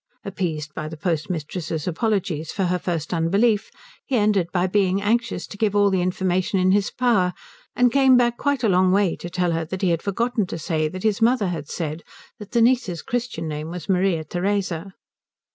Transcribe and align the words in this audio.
Appeased 0.25 0.73
by 0.73 0.87
the 0.87 0.97
postmistress's 0.97 1.87
apologies 1.87 2.51
for 2.51 2.63
her 2.63 2.79
first 2.79 3.13
unbelief 3.13 3.69
he 4.07 4.15
ended 4.17 4.51
by 4.51 4.65
being 4.65 4.99
anxious 4.99 5.45
to 5.45 5.59
give 5.59 5.75
all 5.75 5.91
the 5.91 6.01
information 6.01 6.59
in 6.59 6.71
his 6.71 6.89
power, 6.89 7.33
and 7.75 7.91
came 7.91 8.17
back 8.17 8.35
quite 8.35 8.63
a 8.63 8.67
long 8.69 8.91
way 8.91 9.15
to 9.17 9.29
tell 9.29 9.51
her 9.51 9.63
that 9.63 9.83
he 9.83 9.91
had 9.91 10.01
forgotten 10.01 10.47
to 10.47 10.57
say 10.57 10.87
that 10.87 11.03
his 11.03 11.21
mother 11.21 11.49
had 11.49 11.69
said 11.69 12.01
that 12.39 12.49
the 12.49 12.63
niece's 12.63 13.03
Christian 13.03 13.47
name 13.47 13.69
was 13.69 13.87
Maria 13.87 14.23
Theresa. 14.23 14.93